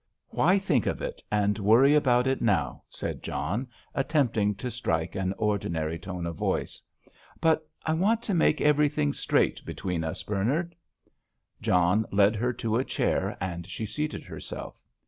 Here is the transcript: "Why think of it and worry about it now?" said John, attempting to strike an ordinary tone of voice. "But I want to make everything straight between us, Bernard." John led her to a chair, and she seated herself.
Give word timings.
"Why 0.29 0.57
think 0.57 0.87
of 0.87 0.99
it 1.03 1.21
and 1.31 1.59
worry 1.59 1.93
about 1.93 2.25
it 2.25 2.41
now?" 2.41 2.81
said 2.89 3.21
John, 3.21 3.67
attempting 3.93 4.55
to 4.55 4.71
strike 4.71 5.13
an 5.13 5.31
ordinary 5.37 5.99
tone 5.99 6.25
of 6.25 6.35
voice. 6.37 6.81
"But 7.39 7.69
I 7.85 7.93
want 7.93 8.23
to 8.23 8.33
make 8.33 8.61
everything 8.61 9.13
straight 9.13 9.63
between 9.63 10.03
us, 10.03 10.23
Bernard." 10.23 10.73
John 11.61 12.07
led 12.11 12.35
her 12.35 12.51
to 12.51 12.77
a 12.77 12.83
chair, 12.83 13.37
and 13.39 13.67
she 13.67 13.85
seated 13.85 14.23
herself. 14.23 14.75